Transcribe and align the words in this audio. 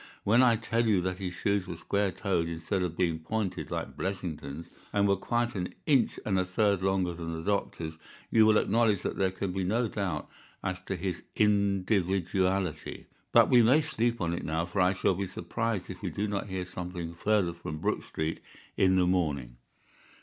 When 0.23 0.41
I 0.41 0.55
tell 0.55 0.87
you 0.87 0.99
that 1.01 1.19
his 1.19 1.35
shoes 1.35 1.67
were 1.67 1.75
square 1.77 2.11
toed 2.11 2.49
instead 2.49 2.81
of 2.81 2.97
being 2.97 3.19
pointed 3.19 3.69
like 3.69 3.95
Blessington's, 3.95 4.65
and 4.91 5.07
were 5.07 5.15
quite 5.15 5.53
an 5.53 5.75
inch 5.85 6.19
and 6.25 6.39
a 6.39 6.43
third 6.43 6.81
longer 6.81 7.13
than 7.13 7.33
the 7.33 7.43
doctor's, 7.43 7.99
you 8.31 8.47
will 8.47 8.57
acknowledge 8.57 9.03
that 9.03 9.15
there 9.15 9.29
can 9.29 9.53
be 9.53 9.63
no 9.63 9.87
doubt 9.87 10.27
as 10.63 10.81
to 10.87 10.95
his 10.95 11.21
individuality. 11.35 13.05
But 13.31 13.51
we 13.51 13.61
may 13.61 13.81
sleep 13.81 14.19
on 14.21 14.33
it 14.33 14.43
now, 14.43 14.65
for 14.65 14.81
I 14.81 14.93
shall 14.93 15.13
be 15.13 15.27
surprised 15.27 15.87
if 15.91 16.01
we 16.01 16.09
do 16.09 16.27
not 16.27 16.47
hear 16.49 16.65
something 16.65 17.13
further 17.13 17.53
from 17.53 17.77
Brook 17.77 18.03
Street 18.03 18.39
in 18.75 18.95
the 18.95 19.05
morning." 19.05 19.57